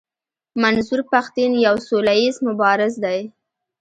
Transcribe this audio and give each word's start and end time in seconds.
منظور 0.61 1.01
پښتين 1.11 1.51
يو 1.65 1.75
سوله 1.87 2.13
ايز 2.21 2.35
مبارز 2.47 2.93
دی. 3.03 3.19